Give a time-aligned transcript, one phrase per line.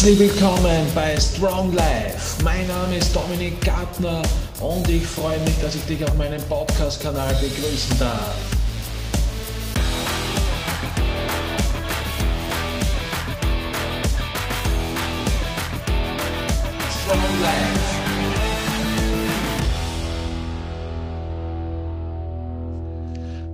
[0.00, 2.42] Herzlich willkommen bei Strong Life.
[2.42, 4.22] Mein Name ist Dominik Gartner
[4.58, 8.34] und ich freue mich, dass ich dich auf meinem Podcast-Kanal begrüßen darf.
[17.04, 17.79] Strong Life.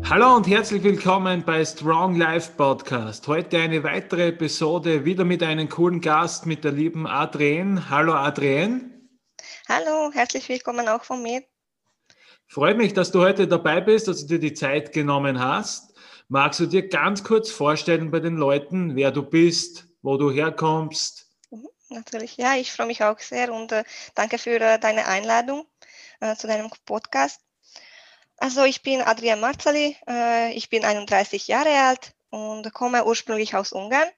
[0.09, 3.27] Hallo und herzlich willkommen bei Strong Life Podcast.
[3.27, 7.91] Heute eine weitere Episode, wieder mit einem coolen Gast, mit der lieben Adrien.
[7.91, 9.11] Hallo Adrien.
[9.69, 11.43] Hallo, herzlich willkommen auch von mir.
[12.47, 15.93] Freut mich, dass du heute dabei bist, dass du dir die Zeit genommen hast.
[16.29, 21.33] Magst du dir ganz kurz vorstellen bei den Leuten, wer du bist, wo du herkommst?
[21.51, 23.83] Mhm, natürlich, ja, ich freue mich auch sehr und äh,
[24.15, 25.67] danke für äh, deine Einladung
[26.21, 27.41] äh, zu deinem Podcast.
[28.39, 33.73] Also ich bin Adrian Marzali, äh, ich bin 31 Jahre alt und komme ursprünglich aus
[33.73, 34.09] Ungarn,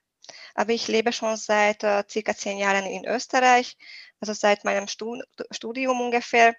[0.55, 3.77] aber ich lebe schon seit äh, circa zehn Jahren in Österreich,
[4.21, 6.57] also seit meinem Studium ungefähr.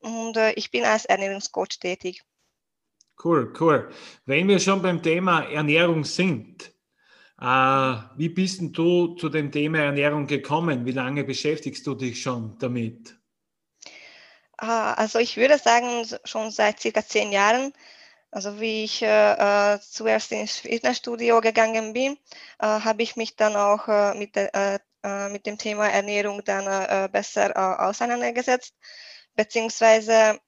[0.00, 2.22] Und äh, ich bin als Ernährungscoach tätig.
[3.24, 3.90] Cool, cool.
[4.26, 6.72] Wenn wir schon beim Thema Ernährung sind,
[7.38, 10.86] wie bist du zu dem Thema Ernährung gekommen?
[10.86, 13.16] Wie lange beschäftigst du dich schon damit?
[14.58, 17.72] Ah, also ich würde sagen, schon seit circa zehn Jahren.
[18.30, 22.18] Also wie ich äh, äh, zuerst ins Fitnessstudio gegangen bin,
[22.60, 27.10] äh, habe ich mich dann auch äh, mit, äh, äh, mit dem Thema Ernährung dann
[27.12, 28.74] besser auseinandergesetzt.
[29.36, 30.40] Beziehungsweise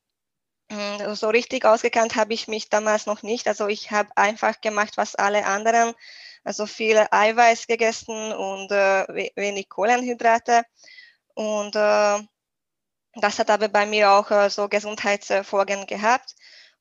[0.71, 3.49] hm, so richtig ausgekannt habe ich mich damals noch nicht.
[3.49, 5.95] Also ich habe einfach gemacht, was alle anderen.
[6.45, 10.65] Also viel Eiweiß gegessen und wenig Kohlenhydrate.
[11.35, 11.77] Und
[13.17, 16.35] das hat aber bei mir auch äh, so Gesundheitsfolgen gehabt.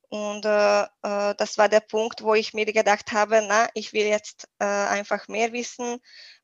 [0.08, 4.06] Und äh, äh, das war der Punkt, wo ich mir gedacht habe, na, ich will
[4.06, 5.98] jetzt äh, einfach mehr wissen,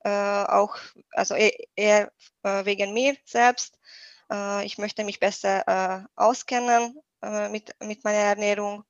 [0.04, 0.76] äh, auch
[1.12, 3.76] also eher, eher äh, wegen mir selbst.
[4.62, 6.94] ich möchte mich besser auskennen
[7.50, 8.84] mit, mit meiner Ernährung.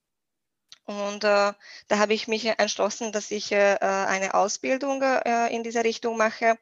[0.85, 1.55] Und da
[1.91, 5.03] habe ich mich entschlossen, dass ich eine Ausbildung
[5.51, 6.59] in dieser Richtung mache.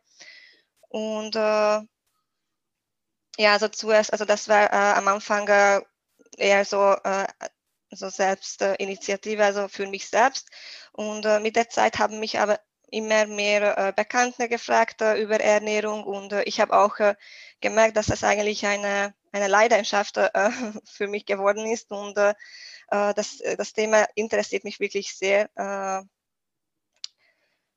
[0.91, 1.35] Und
[3.39, 5.81] ja, also zuerst, also das war äh, am Anfang äh,
[6.37, 7.27] eher so, äh,
[7.91, 10.49] so Selbstinitiative, also für mich selbst.
[10.93, 12.61] Und äh, mit der Zeit haben mich aber
[12.91, 17.15] immer mehr äh, Bekannte gefragt äh, über Ernährung und äh, ich habe auch äh,
[17.61, 20.31] gemerkt, dass das eigentlich eine, eine Leidenschaft äh,
[20.85, 22.35] für mich geworden ist und äh,
[22.91, 25.51] äh das, das Thema interessiert mich wirklich sehr.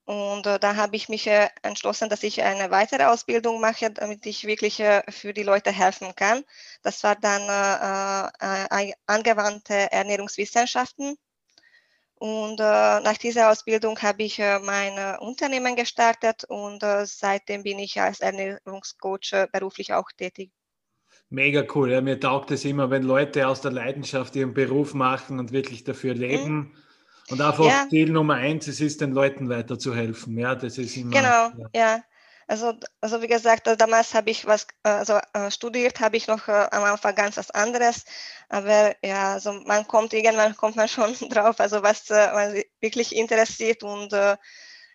[0.05, 4.25] Und äh, da habe ich mich äh, entschlossen, dass ich eine weitere Ausbildung mache, damit
[4.25, 6.43] ich wirklich äh, für die Leute helfen kann.
[6.81, 7.41] Das war dann
[8.41, 11.17] äh, äh, angewandte Ernährungswissenschaften.
[12.15, 18.19] Und äh, nach dieser Ausbildung habe ich mein Unternehmen gestartet und seitdem bin ich als
[18.19, 20.51] Ernährungscoach beruflich auch tätig.
[21.29, 21.91] Mega cool.
[21.91, 25.83] Ja, mir taugt es immer, wenn Leute aus der Leidenschaft ihren Beruf machen und wirklich
[25.83, 26.53] dafür leben.
[26.53, 26.75] Mhm
[27.29, 27.87] und einfach ja.
[27.89, 30.37] Ziel Nummer eins, es ist den Leuten weiterzuhelfen.
[30.37, 31.11] Ja, das ist immer.
[31.11, 31.69] Genau, ja.
[31.73, 32.03] ja.
[32.47, 36.49] Also, also wie gesagt, damals habe ich was, äh, also äh, studiert habe ich noch
[36.49, 38.03] äh, am Anfang ganz was anderes,
[38.49, 43.83] aber ja, also man kommt irgendwann kommt man schon drauf, also was man wirklich interessiert
[43.83, 44.11] und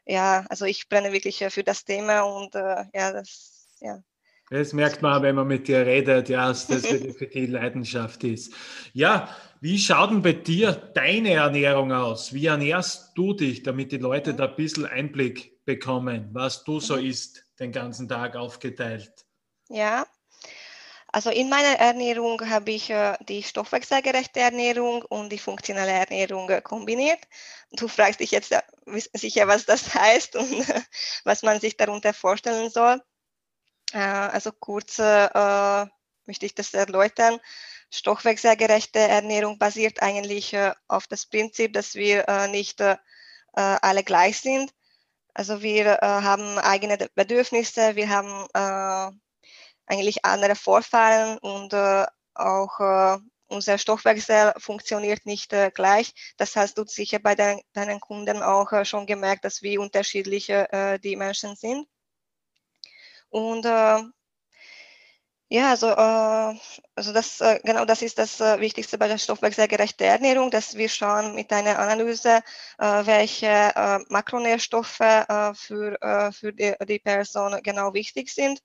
[0.04, 4.02] ja, also ich brenne wirklich für das Thema und ja, das ja.
[4.50, 8.52] Das merkt man, wenn man mit dir redet, ja, dass das für die Leidenschaft ist.
[8.92, 9.28] Ja,
[9.60, 12.32] wie schaut denn bei dir deine Ernährung aus?
[12.32, 16.96] Wie ernährst du dich, damit die Leute da ein bisschen Einblick bekommen, was du so
[16.96, 17.06] mhm.
[17.06, 19.26] isst, den ganzen Tag aufgeteilt?
[19.68, 20.06] Ja,
[21.16, 26.60] also in meiner Ernährung habe ich äh, die stoffwechselgerechte Ernährung und die funktionelle Ernährung äh,
[26.60, 27.20] kombiniert.
[27.72, 28.60] Du fragst dich jetzt äh,
[29.14, 30.66] sicher, was das heißt und
[31.24, 33.00] was man sich darunter vorstellen soll.
[33.92, 35.86] Äh, also kurz äh,
[36.26, 37.38] möchte ich das erläutern.
[37.90, 42.82] Stoffwechselgerechte Ernährung basiert eigentlich äh, auf das Prinzip, dass wir nicht
[43.52, 44.74] alle gleich sind.
[45.32, 48.46] Also wir haben eigene Bedürfnisse, wir haben
[49.86, 51.72] eigentlich andere Vorfahren und
[52.34, 53.18] auch
[53.48, 56.12] unser Stoffwechsel funktioniert nicht äh, gleich.
[56.36, 60.50] Das hast du sicher bei dein, deinen Kunden auch äh, schon gemerkt, dass wie unterschiedlich
[60.50, 61.86] äh, die Menschen sind.
[63.30, 64.02] Und äh,
[65.48, 66.58] ja, also, äh,
[66.96, 70.88] also das, äh, genau das ist das äh, Wichtigste bei der stoffwechselgerechten Ernährung, dass wir
[70.88, 72.42] schauen mit einer Analyse,
[72.78, 78.60] äh, welche äh, Makronährstoffe äh, für, für die, die Person genau wichtig sind.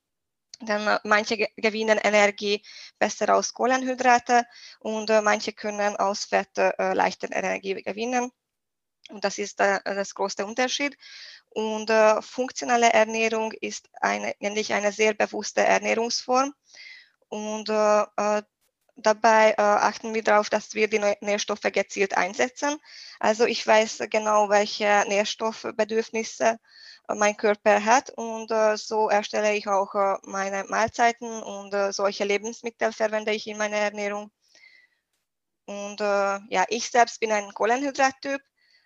[0.61, 2.63] Denn manche gewinnen Energie
[2.99, 4.45] besser aus Kohlenhydrate
[4.79, 8.31] und manche können aus Fett äh, leichter Energie gewinnen.
[9.09, 10.97] Und das ist äh, das große Unterschied.
[11.53, 16.53] Und äh, funktionelle Ernährung ist eine, eigentlich eine sehr bewusste Ernährungsform.
[17.29, 18.41] Und äh, äh
[18.95, 22.77] dabei äh, achten wir darauf, dass wir die Nährstoffe gezielt einsetzen.
[23.19, 26.59] Also ich weiß genau, welche Nährstoffbedürfnisse
[27.07, 31.91] äh, mein Körper hat und äh, so erstelle ich auch äh, meine Mahlzeiten und äh,
[31.91, 34.31] solche Lebensmittel verwende ich in meiner Ernährung.
[35.65, 38.41] Und ja, ich selbst bin ein Kohlenhydrattyp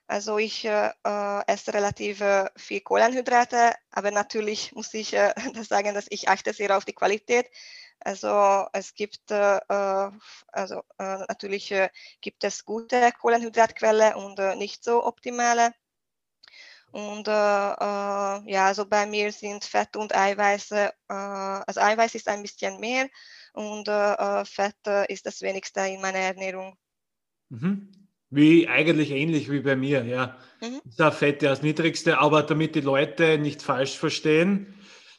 [0.08, 5.68] also ich äh, äh, esse relativ äh, viel Kohlenhydrate, aber natürlich muss ich äh, das
[5.68, 7.50] sagen, dass ich achte sehr auf die Qualität.
[8.00, 11.74] Also es gibt äh, also natürlich
[12.22, 15.74] gibt es gute Kohlenhydratquellen und nicht so optimale.
[16.92, 23.08] Und ja, also bei mir sind Fett und Eiweiße, also Eiweiß ist ein bisschen mehr
[23.54, 23.88] und
[24.48, 26.78] Fett ist das wenigste in meiner Ernährung.
[27.50, 28.05] Mhm.
[28.36, 30.38] Wie eigentlich ähnlich wie bei mir, ja.
[30.60, 30.82] Mhm.
[31.00, 34.76] Der Fette als niedrigste, aber damit die Leute nicht falsch verstehen,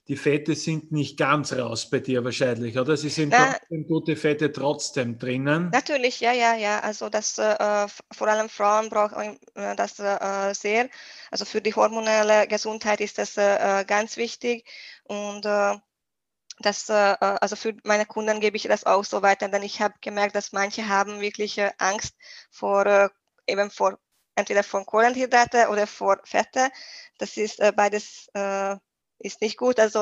[0.08, 2.94] die Fette sind nicht ganz raus bei dir wahrscheinlich, oder?
[2.96, 5.70] Sie sind Na, trotzdem gute Fette trotzdem drinnen.
[5.72, 6.80] Natürlich, ja, ja, ja.
[6.80, 10.90] Also das äh, vor allem Frauen brauchen äh, das äh, sehr.
[11.30, 14.64] Also für die hormonelle Gesundheit ist das äh, ganz wichtig
[15.04, 15.74] und äh,
[16.58, 19.94] das, äh, also für meine Kunden gebe ich das auch so weiter, denn ich habe
[20.00, 22.14] gemerkt, dass manche haben wirklich Angst
[22.50, 23.08] vor äh,
[23.46, 23.98] eben vor
[24.34, 26.70] entweder vor Kohlenhydrate oder vor Fette.
[27.18, 28.28] Das ist äh, beides
[29.18, 29.80] ist nicht gut.
[29.80, 29.98] Also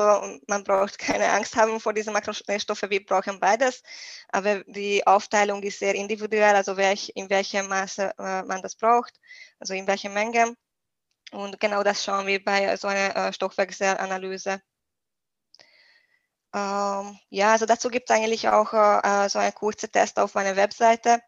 [0.47, 2.89] man braucht keine Angst haben vor diesen Makronährstoffen.
[2.89, 3.81] Wir brauchen beides.
[4.29, 9.13] Aber die Aufteilung ist sehr individuell, also welch, in welchem Maße man das braucht,
[9.59, 10.55] also in welcher Menge.
[11.31, 14.61] Und genau das schauen wir bei so einer Stoffwechselanalyse.
[16.55, 20.55] Ähm, ja, also dazu gibt es eigentlich auch äh, so einen kurzen Test auf meiner
[20.55, 21.19] Webseite.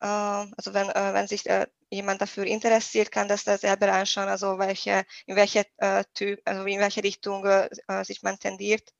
[0.00, 4.28] Äh, also wenn, äh, wenn sich äh, jemand dafür interessiert, kann das da selber anschauen,
[4.28, 7.68] also welche, in welche äh, Typ, also in welche Richtung äh,
[8.04, 8.92] sich man tendiert.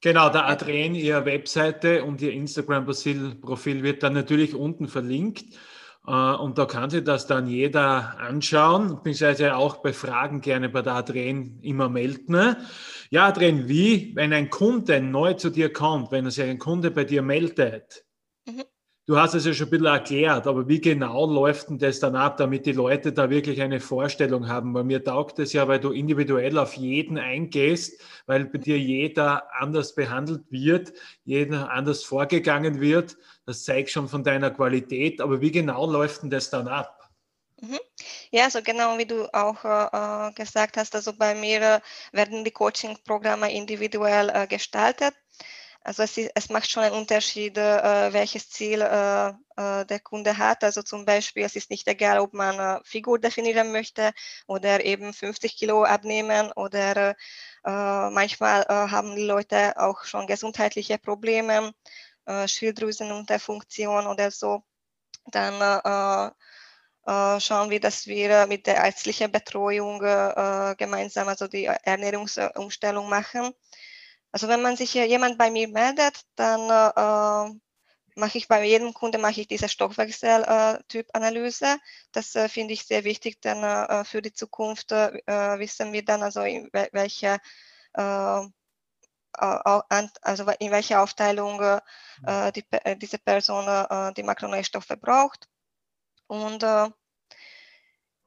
[0.00, 5.56] Genau, der Adrien, Ihre Webseite und Ihr Instagram-Profil wird dann natürlich unten verlinkt.
[6.04, 10.94] Und da kann sich das dann jeder anschauen, beziehungsweise auch bei Fragen gerne bei der
[10.94, 12.56] Adrien immer melden.
[13.10, 17.04] Ja, drin, wie, wenn ein Kunde neu zu dir kommt, wenn sich ein Kunde bei
[17.04, 18.04] dir meldet,
[18.46, 18.64] mhm.
[19.06, 22.16] Du hast es ja schon ein bisschen erklärt, aber wie genau läuft denn das dann
[22.16, 24.74] ab, damit die Leute da wirklich eine Vorstellung haben?
[24.74, 29.52] Weil mir taugt es ja, weil du individuell auf jeden eingehst, weil bei dir jeder
[29.58, 30.92] anders behandelt wird,
[31.24, 33.16] jeder anders vorgegangen wird.
[33.46, 37.10] Das zeigt schon von deiner Qualität, aber wie genau läuft denn das dann ab?
[37.60, 37.78] Mhm.
[38.32, 41.80] Ja, so genau wie du auch äh, äh, gesagt hast, also bei mir äh,
[42.12, 45.14] werden die Coaching-Programme individuell äh, gestaltet.
[45.84, 49.32] Also es, ist, es, macht schon einen Unterschied, äh, welches Ziel äh,
[49.84, 50.64] der Kunde hat.
[50.64, 54.12] Also zum Beispiel, es ist nicht egal, ob man äh, Figur definieren möchte
[54.46, 57.14] oder eben 50 Kilo abnehmen oder
[57.64, 61.72] manchmal haben die Leute auch schon gesundheitliche Probleme,
[62.26, 64.64] Schilddrüsenunterfunktion oder so.
[65.26, 66.32] Dann
[67.06, 73.52] äh, schauen wir, dass wir mit der ärztlichen Betreuung äh, gemeinsam also die Ernährungsumstellung machen.
[74.32, 77.58] Also wenn man sich jemand bei mir meldet, dann äh,
[78.16, 81.78] mache ich bei jedem Kunde mache ich diese Stoffwechseltypanalyse.
[82.12, 87.38] Das finde ich sehr wichtig, denn für die Zukunft wissen wir dann also in welche
[87.94, 88.50] also
[90.58, 91.80] in welcher Aufteilung
[92.54, 92.64] die,
[92.96, 95.48] diese Person die Makronährstoffe braucht.
[96.26, 96.88] Und äh,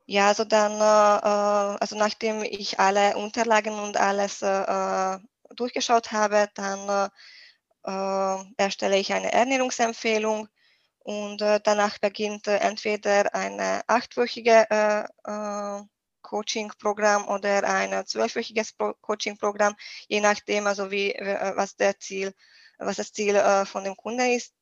[0.08, 5.18] ja, also dann, äh, also nachdem ich alle Unterlagen und alles äh,
[5.56, 7.10] durchgeschaut habe, dann
[7.86, 10.48] äh, erstelle ich eine Ernährungsempfehlung
[11.00, 14.68] und äh, danach beginnt äh, entweder ein achtwöchige
[16.22, 19.76] Coaching-Programm oder ein zwölfwöchiges Coaching-Programm,
[20.08, 21.14] je nachdem, also wie,
[21.56, 22.34] was der Ziel,
[22.80, 24.56] was das Ziel von dem Kunden ist.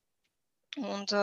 [0.75, 1.13] Und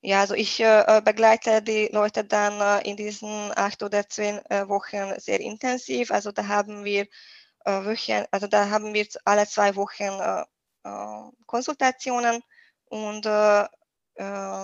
[0.00, 4.68] ja, also ich äh, begleite die Leute dann äh, in diesen acht oder zehn äh,
[4.68, 6.12] Wochen sehr intensiv.
[6.12, 7.06] Also da haben wir äh,
[7.68, 10.44] Wochen, also da haben wir alle zwei Wochen äh,
[10.84, 12.42] äh, Konsultationen
[12.86, 13.24] und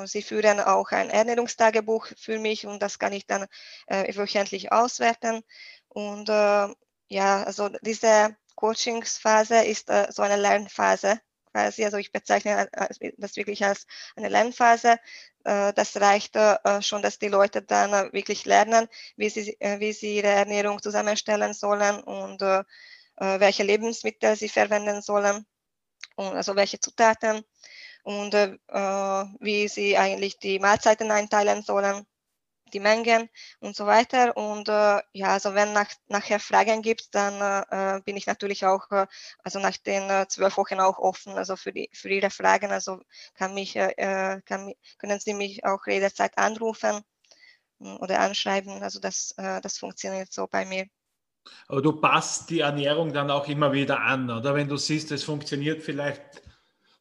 [0.07, 3.47] sie führen auch ein Ernährungstagebuch für mich und das kann ich dann
[3.87, 5.43] wöchentlich auswerten.
[5.89, 11.21] Und ja, also diese Coachingsphase ist so eine Lernphase
[11.55, 11.85] quasi.
[11.85, 12.69] Also ich bezeichne
[13.19, 14.99] das wirklich als eine Lernphase.
[15.45, 19.93] Äh, das reicht äh, schon, dass die Leute dann äh, wirklich lernen, wie sie, wie
[19.93, 22.43] sie ihre Ernährung zusammenstellen sollen und
[23.17, 25.47] welche Lebensmittel sie verwenden sollen
[26.17, 27.45] und also welche Zutaten
[28.03, 32.07] und wie sie eigentlich die Mahlzeiten einteilen sollen,
[32.75, 33.31] die Mengen
[33.61, 34.37] und so weiter.
[34.37, 37.35] Und äh, ja, also wenn nach, nachher Fragen gibt, dann
[37.71, 39.07] äh, bin ich natürlich auch, äh,
[39.43, 42.73] also nach den äh, zwölf Wochen auch offen, also für die für Ihre Fragen.
[42.73, 43.01] Also
[43.35, 47.03] kann mich, äh, kann, können Sie mich auch jederzeit anrufen
[47.81, 48.83] hm, oder anschreiben.
[48.83, 50.87] Also das, äh, das funktioniert so bei mir.
[51.69, 54.55] Aber du passt die Ernährung dann auch immer wieder an, oder?
[54.55, 56.43] Wenn du siehst, es funktioniert vielleicht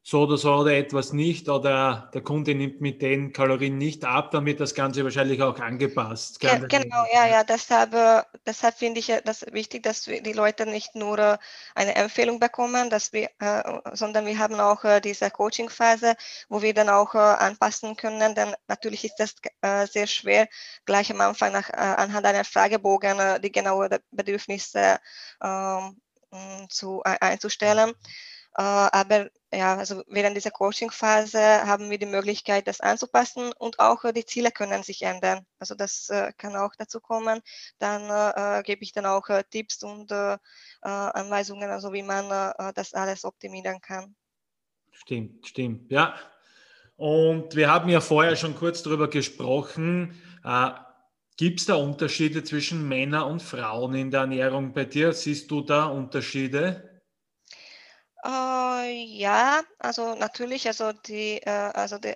[0.06, 4.34] so oder so oder etwas nicht oder der Kunde nimmt mit den Kalorien nicht ab,
[4.34, 6.44] wird das Ganze wahrscheinlich auch angepasst.
[6.44, 10.94] Ja, genau, ja, ja, deshalb, äh, deshalb finde ich das wichtig, dass die Leute nicht
[10.96, 11.38] nur äh,
[11.74, 16.16] eine Empfehlung bekommen, dass wir, äh, sondern wir haben auch diese Coaching-Phase,
[16.50, 19.36] wo wir dann auch anpassen können, denn natürlich ist das
[19.90, 20.48] sehr schwer,
[20.86, 25.00] gleich am Anfang nach, anhand einer Fragebogen die genaue Bedürfnisse
[25.42, 25.98] ähm,
[26.70, 27.94] zu, einzustellen.
[28.54, 34.14] Aber ja, also während dieser Coaching-Phase haben wir die Möglichkeit, das anzupassen und auch äh,
[34.14, 35.46] die Ziele können sich ändern.
[35.60, 37.42] Also das äh, kann auch dazu kommen.
[37.78, 40.38] Dann äh, äh gebe ich dann auch äh, Tipps und äh,
[40.82, 42.28] Anweisungen, also wie man
[42.76, 44.16] das alles optimieren kann.
[44.92, 46.14] Stimmt, stimmt, ja.
[46.98, 50.22] Und wir haben ja vorher schon kurz darüber gesprochen.
[51.38, 55.14] Gibt es da Unterschiede zwischen Männern und Frauen in der Ernährung bei dir?
[55.14, 56.93] Siehst du da Unterschiede?
[58.24, 62.10] Äh, ja, also natürlich, also die, äh, also die,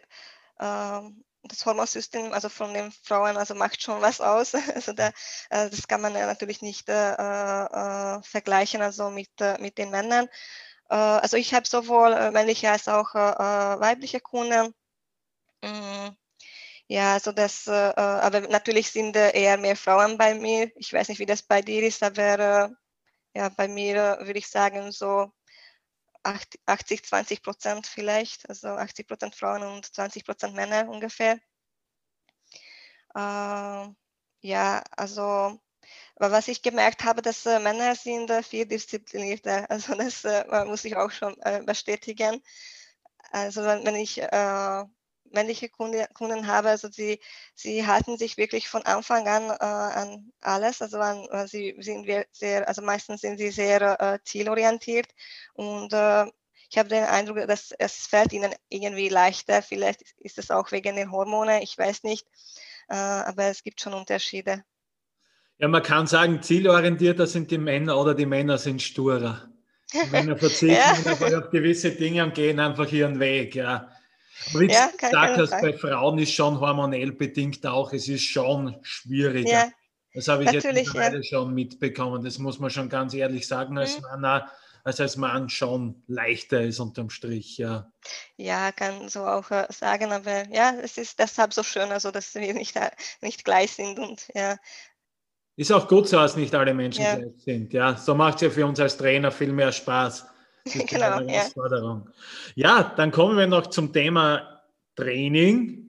[0.60, 1.02] äh,
[1.44, 4.54] das Hormonsystem, also von den Frauen, also macht schon was aus.
[4.76, 5.10] Also da,
[5.50, 10.28] äh, das kann man ja natürlich nicht äh, äh, vergleichen, also mit, mit den Männern.
[10.90, 14.74] also ich habe sowohl männliche als auch weibliche Kunden.
[15.64, 16.10] Mm,
[16.90, 20.72] ja, also das, aber natürlich sind eher mehr Frauen bei mir.
[20.78, 22.72] Ich weiß nicht, wie das bei dir ist, aber
[23.36, 25.32] ja, bei mir würde ich sagen so
[26.24, 31.40] 80, 20 Prozent vielleicht, also 80 Prozent Frauen und 20 Prozent Männer ungefähr.
[33.16, 33.88] Äh,
[34.42, 35.60] ja, also
[36.16, 39.68] was ich gemerkt habe, dass äh, Männer sind äh, viel disziplinierter.
[39.70, 42.42] Also das äh, muss ich auch schon äh, bestätigen.
[43.32, 44.86] Also wenn, wenn ich äh,
[45.32, 47.20] männliche Kunde, Kunden habe, also sie,
[47.56, 50.82] sie halten sich wirklich von Anfang an äh, an alles.
[50.82, 55.08] Also an, äh, sie sind sehr, also meistens sind sie sehr äh, zielorientiert
[55.54, 56.26] und äh,
[56.70, 59.62] ich habe den Eindruck, dass es fällt ihnen irgendwie leichter.
[59.62, 62.28] Vielleicht ist es auch wegen den Hormonen, ich weiß nicht,
[62.90, 64.64] äh, aber es gibt schon Unterschiede.
[65.60, 69.50] Ja, man kann sagen, zielorientierter sind die Männer oder die Männer sind sturer.
[69.94, 71.40] Die Männer verzichten ja.
[71.40, 73.56] auf gewisse Dinge und gehen einfach ihren Weg.
[73.56, 73.90] Ja.
[74.50, 78.78] Aber wie ja, gesagt hast, bei Frauen ist schon hormonell bedingt auch, es ist schon
[78.82, 79.50] schwieriger.
[79.50, 79.72] Ja,
[80.14, 81.24] das habe ich jetzt mittlerweile ja.
[81.24, 82.24] schon mitbekommen.
[82.24, 84.22] Das muss man schon ganz ehrlich sagen, als mhm.
[84.22, 84.44] Mann,
[84.84, 87.58] als, als Mann schon leichter ist unterm Strich.
[87.58, 87.92] Ja,
[88.38, 92.34] ja kann so auch äh, sagen, aber ja, es ist deshalb so schön, also dass
[92.36, 92.92] wir nicht, äh,
[93.22, 94.58] nicht gleich sind und ja.
[95.56, 97.16] Ist auch gut so, dass nicht alle Menschen ja.
[97.16, 97.74] gleich sind.
[97.74, 100.26] Ja, so macht es ja für uns als Trainer viel mehr Spaß.
[100.88, 101.48] genau, ja.
[102.56, 104.62] ja, dann kommen wir noch zum Thema
[104.96, 105.88] Training.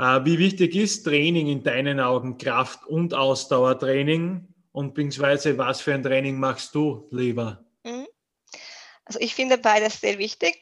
[0.00, 4.48] Äh, wie wichtig ist Training in deinen Augen, Kraft- und Ausdauertraining?
[4.72, 7.64] Und beziehungsweise was für ein Training machst du lieber?
[7.84, 8.06] Mhm.
[9.04, 10.58] Also ich finde beides sehr wichtig.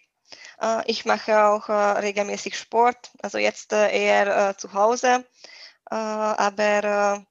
[0.61, 5.25] Äh, ich mache auch äh, regelmäßig Sport, also jetzt eher zu Hause,
[5.85, 7.25] aber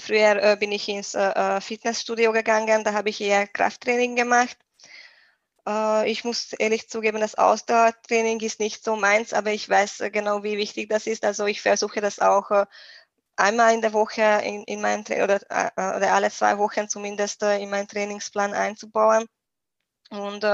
[0.00, 1.16] früher bin ich ins
[1.60, 4.56] Fitnessstudio gegangen, da habe ich eher Krafttraining gemacht.
[5.66, 10.10] Äh, ich muss ehrlich zugeben, das Ausdauertraining ist nicht so meins, aber ich weiß äh,
[10.10, 11.24] genau, wie wichtig das ist.
[11.24, 12.66] Also ich versuche das auch äh,
[13.36, 15.40] einmal in der Woche in, in mein oder,
[15.76, 19.26] oder alle zwei Wochen zumindest in meinen Trainingsplan einzubauen.
[20.10, 20.44] Und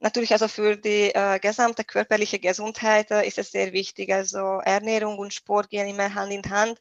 [0.00, 1.12] natürlich also für die
[1.42, 4.12] gesamte körperliche Gesundheit ist es sehr wichtig.
[4.12, 6.80] Also Ernährung und Sport gehen immer Hand in Hand.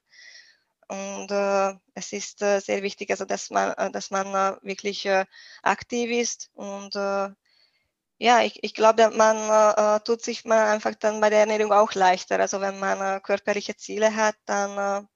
[0.87, 5.07] Und äh, es ist äh, sehr wichtig, also dass man, äh, dass man wirklich
[5.63, 6.95] aktiv ist und
[8.17, 11.93] ja, ich, ich glaube, man äh, tut sich man einfach dann bei der Ernährung auch
[11.93, 12.39] leichter.
[12.39, 15.07] Also wenn man äh, körperliche Ziele hat, dann äh,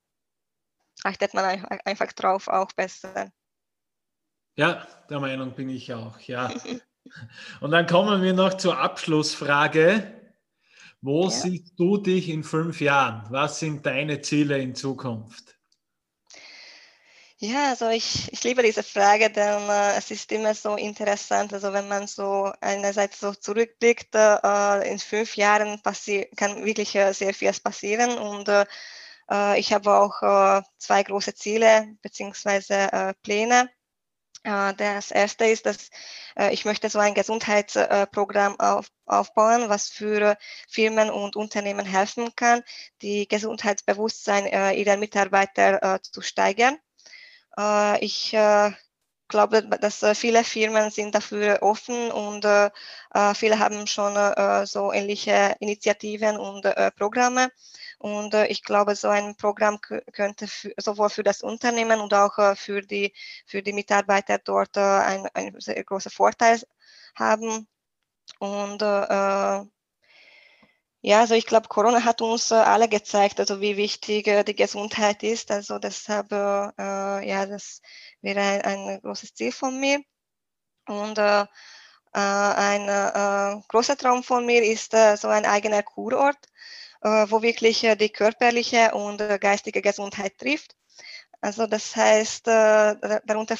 [1.03, 3.31] achtet man einfach drauf auch besser.
[4.57, 6.51] Ja, der Meinung bin ich auch, ja.
[7.61, 10.13] Und dann kommen wir noch zur Abschlussfrage.
[11.01, 11.29] Wo ja.
[11.29, 13.25] siehst du dich in fünf Jahren?
[13.29, 15.58] Was sind deine Ziele in Zukunft?
[17.41, 21.53] Ja, also ich, ich liebe diese Frage, denn äh, es ist immer so interessant.
[21.53, 25.81] Also wenn man so einerseits so zurückblickt, äh, in fünf Jahren
[26.35, 28.17] kann wirklich äh, sehr viel passieren.
[28.17, 28.65] Und äh,
[29.31, 33.69] äh, ich habe auch äh, zwei große Ziele beziehungsweise Pläne.
[34.43, 35.89] Äh, das erste ist, dass
[36.37, 38.57] äh, ich möchte so ein Gesundheitsprogramm
[39.05, 40.37] aufbauen, was für
[40.69, 42.63] Firmen und Unternehmen helfen kann,
[43.01, 44.45] die Gesundheitsbewusstsein
[44.77, 46.77] ihrer Mitarbeiter zu steigern.
[47.99, 48.35] Ich
[49.27, 52.45] glaube, dass viele Firmen sind dafür offen und
[53.35, 54.15] viele haben schon
[54.65, 57.49] so ähnliche Initiativen und Programme.
[57.99, 59.79] Und äh, ich glaube, so ein Programm
[60.13, 60.47] könnte
[60.77, 63.13] sowohl für das Unternehmen und auch äh, für, die,
[63.45, 66.61] für die Mitarbeiter dort äh, ein, ein sehr großer Vorteil
[67.15, 67.67] haben.
[68.39, 69.65] Und äh,
[71.09, 74.55] ja, also ich glaube, Corona hat uns äh, alle gezeigt, also wie wichtig äh, die
[74.55, 75.51] Gesundheit ist.
[75.51, 77.81] Also deshalb, ja, das
[78.21, 80.01] wäre ein, ein, großes Ziel von mir.
[80.87, 81.19] Und
[82.13, 82.87] ein
[83.67, 86.37] großer Traum von mir ist so ein eigener Kurort
[87.01, 90.75] äh, wo wirklich äh, die körperliche und äh, geistige Gesundheit trifft.
[91.41, 93.55] Also das heißt, darunter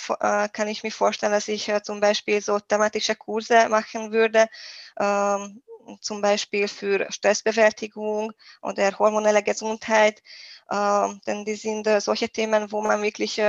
[0.49, 4.49] kann ich mir vorstellen, dass ich zum Beispiel so thematische Kurse machen würde,
[4.99, 5.63] ähm,
[6.01, 8.31] zum Beispiel für Stressbewältigung
[8.61, 10.21] oder hormonelle Gesundheit.
[10.71, 13.41] Ähm, denn die sind solche Themen, wo man wirklich,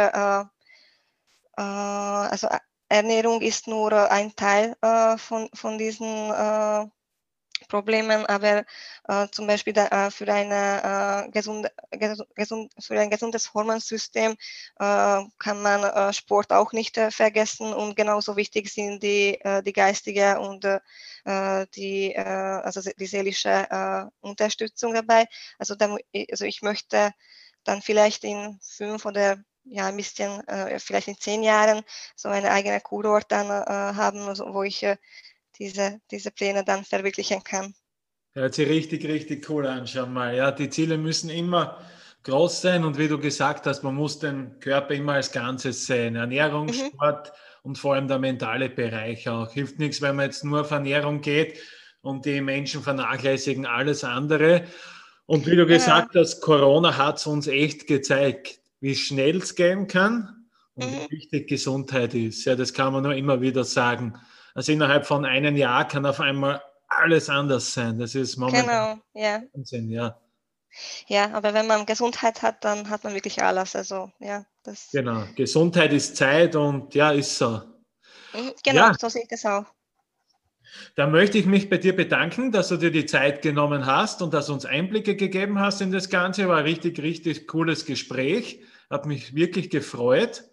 [1.54, 2.49] also
[2.88, 4.76] Ernährung ist nur ein Teil
[5.18, 6.32] von, von diesen
[7.69, 8.64] Problemen, aber
[9.09, 11.71] äh, zum Beispiel da, äh, für, eine, äh, gesunde,
[12.35, 14.37] gesund, für ein gesundes Hormonsystem äh,
[15.38, 20.40] kann man äh, Sport auch nicht äh, vergessen und genauso wichtig sind die, die geistige
[20.40, 20.67] und
[21.75, 25.26] die, also die seelische Unterstützung dabei.
[25.59, 25.97] Also, da,
[26.31, 27.12] also ich möchte
[27.64, 30.43] dann vielleicht in fünf oder ja, ein bisschen,
[30.79, 31.83] vielleicht in zehn Jahren
[32.17, 34.87] so eine eigene Kurort dann haben, also, wo ich
[35.61, 37.75] diese, diese Pläne dann verwirklichen kann.
[38.33, 40.35] Hört sich richtig, richtig cool an, schau mal.
[40.35, 41.79] Ja, die Ziele müssen immer
[42.23, 46.17] groß sein und wie du gesagt hast, man muss den Körper immer als Ganzes sehen.
[46.17, 46.73] Ernährung, mhm.
[46.73, 49.52] Sport und vor allem der mentale Bereich auch.
[49.52, 51.59] Hilft nichts, wenn man jetzt nur auf Ernährung geht
[52.02, 54.64] und die Menschen vernachlässigen alles andere.
[55.26, 56.23] Und wie du gesagt ja.
[56.23, 61.06] hast, Corona hat es uns echt gezeigt, wie schnell es gehen kann und mhm.
[61.08, 62.45] wie wichtig Gesundheit ist.
[62.45, 64.15] Ja, das kann man nur immer wieder sagen.
[64.54, 67.99] Also innerhalb von einem Jahr kann auf einmal alles anders sein.
[67.99, 69.43] Das ist momentan genau, ja.
[69.52, 70.21] Wahnsinn, ja.
[71.06, 73.75] Ja, aber wenn man Gesundheit hat, dann hat man wirklich alles.
[73.75, 74.91] Also ja, das.
[74.93, 77.60] Genau, Gesundheit ist Zeit und ja, ist so.
[78.32, 78.95] Mhm, genau, ja.
[78.99, 79.65] so sehe ich das auch.
[80.95, 84.32] Dann möchte ich mich bei dir bedanken, dass du dir die Zeit genommen hast und
[84.32, 86.49] dass du uns Einblicke gegeben hast in das Ganze.
[86.49, 88.63] War ein richtig, richtig cooles Gespräch.
[88.89, 90.45] Hat mich wirklich gefreut.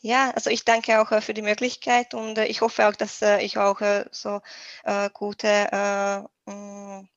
[0.00, 3.20] Ja, also ich danke auch äh, für die Möglichkeit und äh, ich hoffe auch, dass
[3.22, 3.80] äh, ich auch
[4.12, 4.40] so
[5.12, 7.08] gute mm,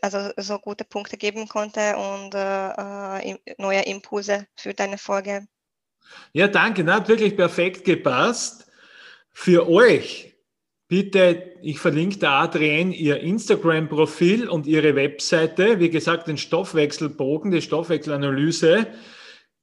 [0.00, 2.32] also so gute Punkte geben konnte und
[3.58, 5.46] neue Impulse für deine Folge.
[6.32, 8.66] Ja, danke, das hat wirklich perfekt gepasst.
[9.32, 10.34] Für euch
[10.88, 15.78] bitte, ich verlinke der Adrienne ihr Instagram-Profil und ihre Webseite.
[15.78, 18.88] Wie gesagt, den Stoffwechselbogen, die Stoffwechselanalyse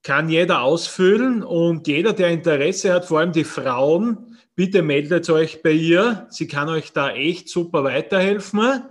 [0.02, 5.62] kann jeder ausfüllen und jeder, der Interesse hat, vor allem die Frauen, bitte meldet euch
[5.62, 6.26] bei ihr.
[6.30, 8.84] Sie kann euch da echt super weiterhelfen.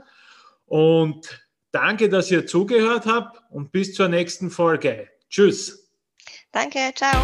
[0.66, 5.08] Und danke, dass ihr zugehört habt und bis zur nächsten Folge.
[5.30, 5.90] Tschüss.
[6.52, 7.22] Danke, ciao.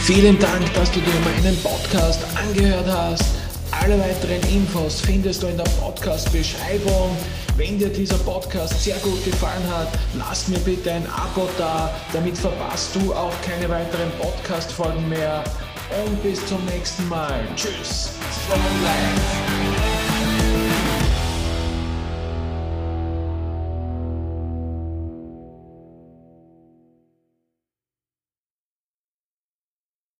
[0.00, 3.41] Vielen Dank, dass du dir meinen Podcast angehört hast.
[3.82, 7.16] Alle weiteren Infos findest du in der Podcast-Beschreibung.
[7.56, 12.38] Wenn dir dieser Podcast sehr gut gefallen hat, lass mir bitte ein Abo da, damit
[12.38, 15.42] verpasst du auch keine weiteren Podcast-Folgen mehr.
[16.06, 17.44] Und bis zum nächsten Mal.
[17.56, 18.10] Tschüss.